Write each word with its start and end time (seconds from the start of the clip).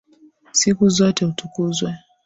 Siku 0.51 0.89
zote 0.89 1.25
utukuzwe. 1.25 1.93